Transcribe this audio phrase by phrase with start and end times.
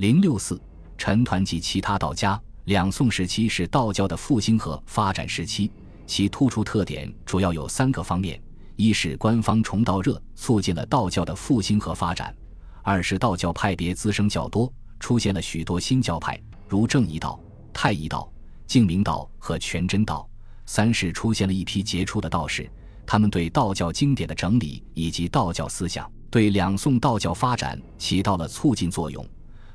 [0.00, 0.58] 零六四，
[0.96, 2.40] 陈抟及其他道家。
[2.64, 5.70] 两宋时期是道教的复兴和发展时期，
[6.06, 8.42] 其突出特点主要有三个方面：
[8.76, 12.32] 一是官方崇道热，促进了道教的复兴和发展；
[12.80, 17.38] 二是道教派别滋生较多，出现了许多新教派，如正一道、
[17.70, 18.32] 太一道、
[18.66, 20.26] 净明道和全真道；
[20.64, 22.66] 三是出现了一批杰出的道士，
[23.04, 29.22] 他们对道教经典的整理以及道教思想，对两宋道教发展起到了促进作用。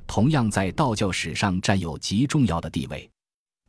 [0.07, 3.09] 同样在道教史上占有极重要的地位。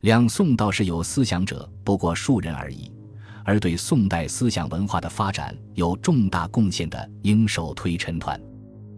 [0.01, 2.91] 两宋道士有思想者不过数人而已，
[3.43, 8.39] 而对宋代思想文化的发展有重大贡献的，应首推陈抟。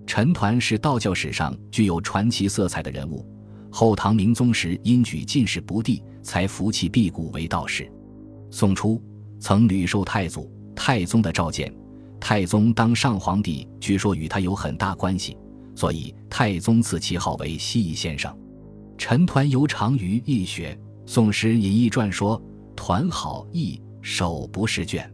[0.05, 3.25] 陈抟是道教史上具有传奇色彩的人物。
[3.71, 7.89] 后唐明宗时因举进士不第，才服气辟谷为道士。
[8.51, 9.01] 宋初
[9.39, 11.71] 曾屡受太祖、太宗的召见，
[12.19, 15.37] 太宗当上皇帝，据说与他有很大关系。
[15.79, 18.37] 所以太宗赐其号为西夷先生。
[18.97, 20.77] 陈抟尤长于易学，
[21.09, 22.41] 《宋史隐逸传》说
[22.75, 25.09] ：“抟好易，手不释卷，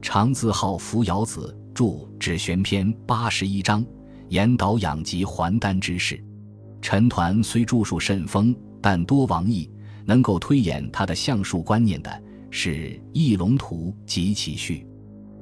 [0.00, 1.84] 常自号扶摇子，著
[2.18, 3.84] 《指玄篇》八十一章，
[4.30, 6.18] 言导养及还丹之事。”
[6.80, 9.70] 陈抟虽著述甚丰，但多亡佚。
[10.06, 12.70] 能够推演他的相术观念的是
[13.12, 14.86] 《易龙图》及其序。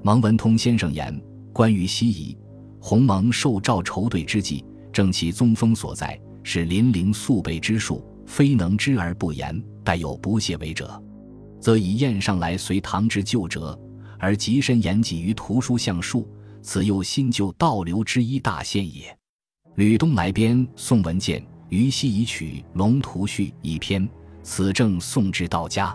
[0.03, 1.17] 蒙文通先生言
[1.55, 2.37] ：“关于西夷。”
[2.89, 11.03] 鸿蒙受诏筹对之际，正其宗风所在，是临灵肃备之术，非能知而不言，待有不屑为者，
[11.61, 13.77] 则以宴上来随唐之旧辙，
[14.21, 16.29] 而极深言己于图书相术，
[16.63, 19.13] 此又新旧倒流之一大现也。
[19.75, 24.09] 吕东来编《宋文鉴》，于西以取《龙图序》一篇，
[24.45, 25.93] 此正宋之道家。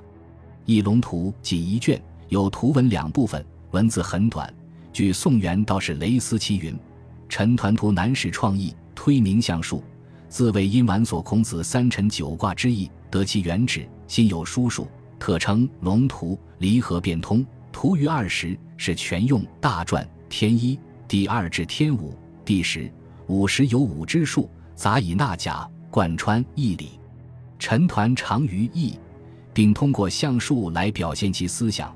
[0.65, 4.53] 一龙图仅一卷，有图文两部分，文字很短。
[4.93, 6.77] 据宋元道士雷思齐云
[7.29, 9.83] ：“陈抟图南史创意，推明相术，
[10.27, 16.37] 自谓因玩所孔子三辰九卦之意，得其原旨，心有书数，特称龙图。
[16.57, 22.13] 离合变通，图于二十，是全用大传天一，第二至天五，
[22.43, 22.91] 第十、
[23.27, 26.99] 五十有五之数，杂以纳甲，贯穿义理。
[27.57, 28.99] 陈抟长于义，
[29.53, 31.95] 并通过相术来表现其思想。”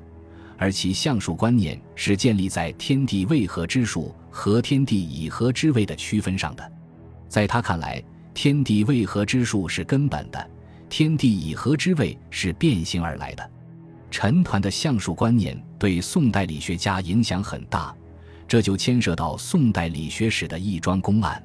[0.58, 6.72] 而其相术观念是建立在天地未合之数和天地已合之位的区分上的，
[7.28, 8.02] 在他看来，
[8.32, 10.50] 天地未合之数是根本的，
[10.88, 13.50] 天地已合之位是变形而来的。
[14.10, 17.94] 陈抟的相术观念对宋代理学家影响很大，
[18.48, 21.42] 这就牵涉到宋代理学史的一桩公案。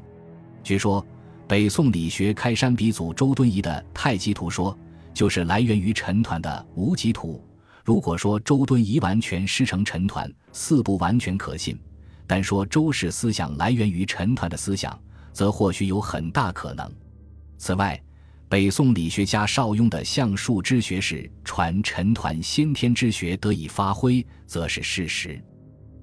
[0.63, 1.05] 据说，
[1.47, 4.73] 北宋理学开山鼻祖周敦颐的《太极图说》，
[5.13, 7.43] 就是来源于陈抟的《无极图》。
[7.83, 11.75] 如果说周敦颐完全师承陈抟，似不完全可信；
[12.27, 14.97] 但说周氏思想来源于陈抟的思想，
[15.33, 16.91] 则或许有很大可能。
[17.57, 18.01] 此外，
[18.47, 25.41] 北宋理学家邵雍的相术之学是传陈抟先天之学得以发挥，则是事实。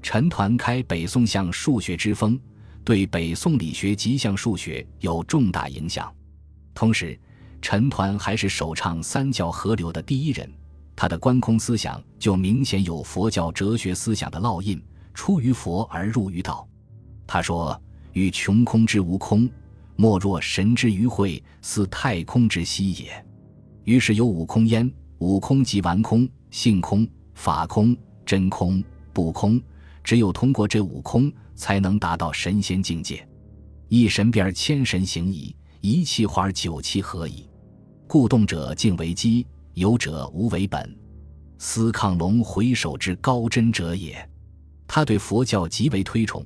[0.02, 2.40] 陈抟开北宋相数学之风，
[2.84, 6.12] 对北宋理学及相数学有重大影响。
[6.74, 7.18] 同时，
[7.60, 10.50] 陈抟还是首倡三教合流的第一人。
[11.00, 14.82] 他的观空思想就明显有佛教哲学思想的烙印，
[15.14, 16.66] 出于佛而入于道。
[17.24, 17.80] 他说
[18.14, 19.48] ：“与穷空之无空，
[19.94, 23.24] 莫若神之于会，似太空之息也。”
[23.86, 28.82] 于是有五空焉，五空即完空、性空、法空、真空、
[29.12, 29.62] 不空。
[30.02, 33.24] 只有通过这五空，才能达到神仙境界。
[33.86, 37.48] 一神变千神行矣，一气化九气合矣。
[38.08, 39.46] 故动者静为基。
[39.78, 40.92] 有者无为本，
[41.56, 44.28] 司亢龙回首之高真者也。
[44.88, 46.44] 他对佛教极为推崇，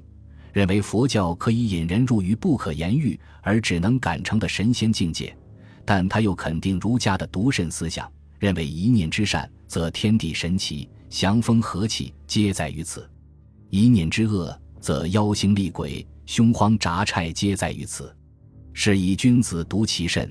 [0.52, 5.34] 认为佛教可以引人入于不可言喻而只能感成的神仙境界。
[5.82, 8.06] 但他又肯定儒家的独慎思想，
[8.38, 13.00] 认为一念之善，则天地神奇、祥风和气皆在于此；
[13.70, 18.14] 一念之恶，则妖星厉鬼、凶荒杂差皆在于此。
[18.74, 20.30] 是以君子独其慎。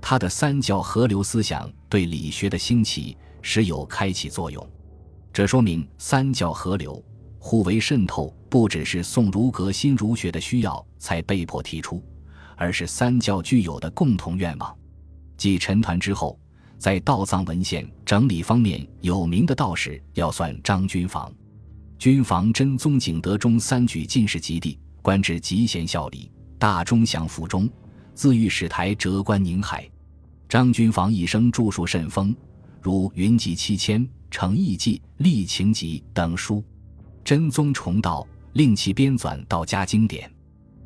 [0.00, 4.68] 他的三教合流思想对理学的兴起时有开启作用，
[5.32, 7.00] 这说明三教合流、
[7.38, 12.02] 互为渗透，不只是宋儒革新儒学的需要才被迫提出，
[12.56, 14.76] 而是三教具有的共同愿望。
[15.36, 16.36] 继陈抟之后，
[16.78, 21.32] 在道藏文献整理方面有名的道士要算张君房。
[21.96, 27.70] 君房真宗景德中三举进士及第，官至集贤孝礼、大中祥符中，
[28.14, 29.88] 自御史台谪观宁海。
[30.54, 32.32] 张君房一生著述甚丰，
[32.80, 36.62] 如《云集七千》《成义记》《历情集》等书。
[37.24, 40.32] 真宗崇道，令其编纂道家经典。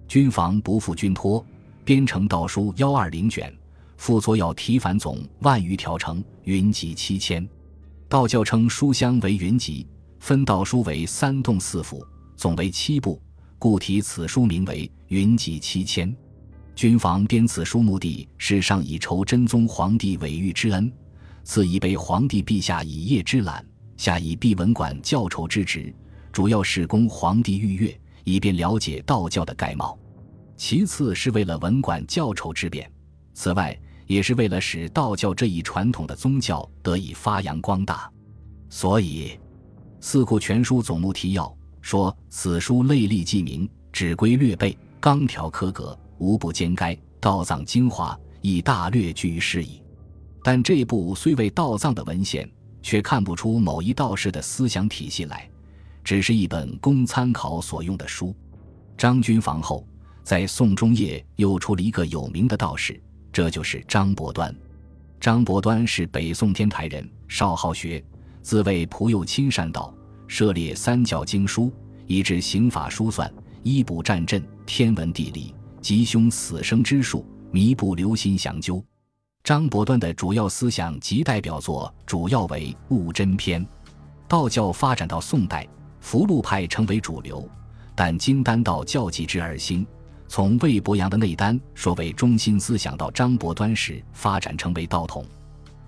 [0.08, 1.44] 君房不负君托，
[1.84, 3.54] 编成道书幺二零卷，
[3.98, 7.46] 副作要题繁总万余条，成云集七千。
[8.08, 9.86] 道教称书香为云集，
[10.18, 12.02] 分道书为三洞四府，
[12.36, 13.20] 总为七部，
[13.58, 16.16] 故题此书名为云集七千。
[16.78, 20.88] 君房编此书目的是上以酬真宗皇帝伟育之恩，
[21.42, 23.66] 次以备皇帝陛下以业之览，
[23.96, 25.92] 下以毕文馆教酬之职，
[26.30, 29.98] 主要是供皇帝御阅，以便了解道教的概貌。
[30.56, 32.88] 其次是为了文管教酬之便，
[33.34, 33.76] 此外。
[34.06, 38.10] 也是为了使道教这一传统的宗教得以发扬光大，
[38.70, 39.32] 所以
[40.00, 41.44] 《四库全书总目提要》
[41.82, 46.96] 说：“此书类例记名，指规略备，纲条苛格，无不兼该。
[47.20, 49.82] 道藏精华，亦大略具于事矣。”
[50.44, 52.48] 但这部虽为道藏的文献，
[52.80, 55.50] 却看不出某一道士的思想体系来，
[56.04, 58.34] 只是一本供参考所用的书。
[58.96, 59.86] 张君房后，
[60.22, 63.00] 在宋中叶又出了一个有名的道士。
[63.32, 64.54] 这就是张伯端。
[65.20, 68.02] 张伯端是北宋天台人，少好学，
[68.40, 69.92] 自谓仆右亲善道，
[70.28, 71.72] 涉猎三教经书，
[72.06, 73.30] 以至刑法书算、
[73.64, 78.84] 医卜战阵、天文地理、吉凶死生之术，弥不留心详究。
[79.44, 83.64] 张伯端的主要思想及代表作主要为《悟真篇》。
[84.26, 85.66] 道教发展到宋代，
[86.00, 87.48] 福禄派成为主流，
[87.94, 89.86] 但金丹道教继之而兴。
[90.26, 95.24] 从魏伯阳的内丹说为中心思想到张伯端时发展成为道统，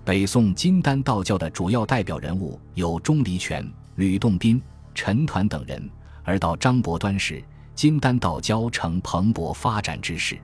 [0.03, 3.63] 北宋金丹道教的主要代表人物有钟离权、
[3.97, 4.59] 吕洞宾、
[4.95, 5.87] 陈抟等人，
[6.23, 7.43] 而到张伯端时，
[7.73, 10.39] 金丹道教呈蓬勃发展之势。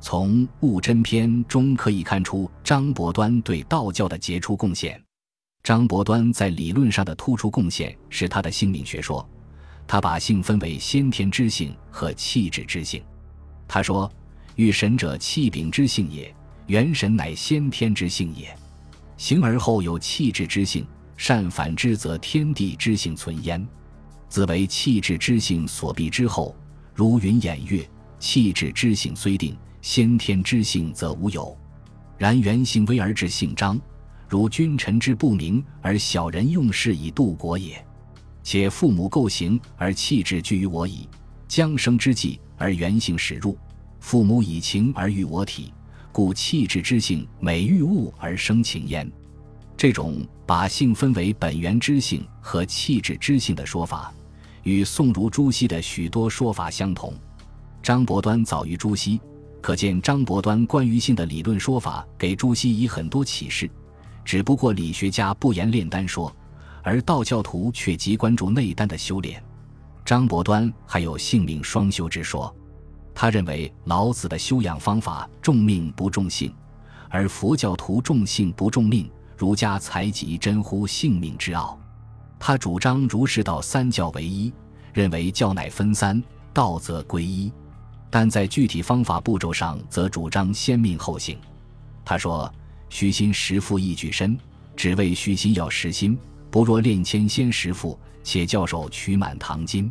[0.00, 4.98] 从《悟真篇》中可以看出张伯端对道教的杰出贡献。
[5.62, 9.28] 张伯端在理论上的突出贡献是他的性命学说，
[9.86, 13.02] 他把性分为先天之性和气质之性。
[13.68, 14.10] 他说
[14.56, 16.34] ：“遇神者，气禀之性也；
[16.66, 18.56] 元神乃先天之性也。
[19.18, 20.86] 形而后有气质之性，
[21.18, 23.68] 善反之，则天地之性存焉。
[24.30, 26.56] 自为气质之性所蔽之后，
[26.94, 27.86] 如云掩月。
[28.18, 31.56] 气质之性虽定，先天之性则无有。
[32.16, 33.80] 然原性微而志性张，
[34.28, 37.84] 如君臣之不明而小人用事以度国也。
[38.42, 41.08] 且父母构形而气质居于我矣。
[41.48, 43.56] 将生之际。”而原性始入，
[44.00, 45.72] 父母以情而育我体，
[46.12, 49.10] 故气质之性每遇物而生情焉。
[49.78, 54.12] 这种把性分为本源之性和气质之性的说法，
[54.70, 57.12] 与宋儒朱熹的许多说法相同。
[57.82, 59.20] 张伯端早于朱熹，
[59.60, 63.68] 可见张伯端关于性的理论说法给朱熹以很多启示。
[64.24, 66.32] 只不过理学家不言炼丹说，
[66.84, 69.42] 而道教徒却极关注内丹的修炼。
[70.04, 72.54] 张伯端还有性命双修之说，
[73.14, 76.54] 他认为老子的修养方法重命不重性，
[77.08, 81.79] 而佛教徒重性不重命，儒家才极真乎性命之奥。
[82.40, 84.52] 他主张儒释道三教为一，
[84.94, 86.20] 认为教乃分三，
[86.52, 87.52] 道则归一，
[88.10, 91.38] 但在具体方法步骤上则主张先命后性。
[92.04, 92.52] 他说
[92.88, 94.36] ：“虚心实腹一举身，
[94.74, 96.18] 只为虚心要实心，
[96.50, 99.90] 不若练谦先实腹。”且教授取满唐今，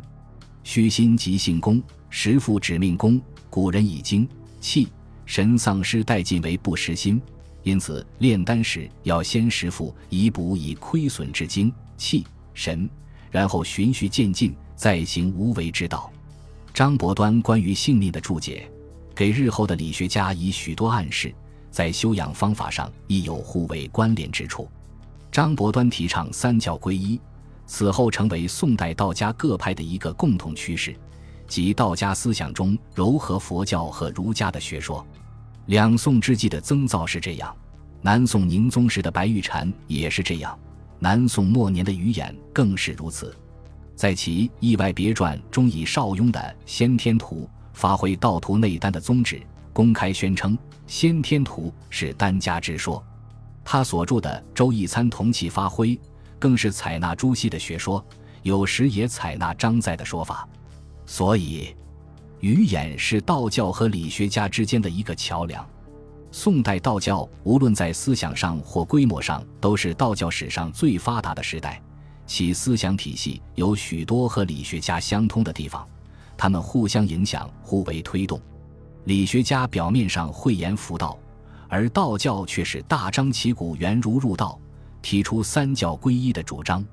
[0.62, 3.20] 虚心即性功，实腹指命功。
[3.50, 4.28] 古人以精
[4.60, 4.86] 气
[5.26, 7.20] 神丧失殆尽为不实心，
[7.64, 12.88] 因此炼丹时要先实腹，以补以亏损之精气神，
[13.30, 16.10] 然后循序渐进，再行无为之道。
[16.72, 18.70] 张伯端关于性命的注解，
[19.14, 21.34] 给日后的理学家以许多暗示，
[21.70, 24.68] 在修养方法上亦有互为关联之处。
[25.32, 27.20] 张伯端提倡三教归一。
[27.72, 30.92] 此后成为宋代道家各派的一个共同趋势，
[31.46, 35.06] 即道家思想中糅合佛教和儒家的学说。
[35.66, 37.56] 两宋之际的曾造是这样，
[38.02, 40.58] 南宋宁宗时的白玉禅也是这样，
[41.00, 43.36] 南宋末年的余衍更是如此。
[43.96, 49.42] 在其《意外别传》中，以邵雍的《先天图》发挥道图内丹的宗旨，
[49.72, 53.04] 公开宣称先天图是丹家之说。
[53.64, 55.88] 他所著的《周易参同气发挥》。
[56.38, 58.02] 更是采纳朱熹的学说，
[58.42, 60.48] 有时也采纳张载的说法，
[61.04, 61.76] 所以
[62.40, 65.68] 余衍是道教和理学家之间的一个桥梁。
[66.32, 71.82] 宋代道教无论在思想上或规模上，都是道教史上最发达的时代，
[72.26, 75.86] 其思想体系有许多和理学家相通的地方，
[76.36, 78.40] 他们互相影响，互为推动。
[79.04, 81.18] 理学家表面上讳言佛道，
[81.68, 84.58] 而道教却是大张旗鼓圆儒入道。
[85.02, 86.84] 提出三教归一的主张。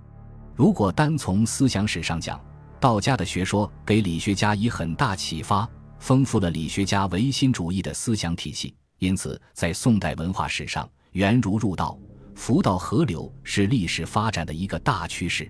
[0.56, 2.40] 如果单从思想史上讲，
[2.80, 5.68] 道家的学说给理学家以很大启发，
[6.00, 8.74] 丰富了理学家唯心主义的思想体系。
[9.00, 11.98] 因此，在宋代文化史上，圆儒入道、
[12.34, 15.50] 佛道合流是历史发展的一个大趋势。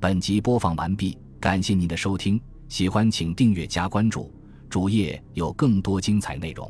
[0.00, 4.34] 本集播放完毕，感谢您的收听，喜欢请订阅加关注，
[4.68, 6.68] 主页有更多精彩内容。